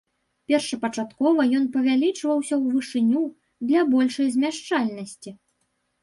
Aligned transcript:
Першапачаткова 0.51 1.43
ён 1.57 1.65
павялічваўся 1.75 2.55
ў 2.61 2.77
вышыню, 2.77 3.21
для 3.67 3.83
большай 3.91 4.27
змяшчальнасці. 4.37 5.35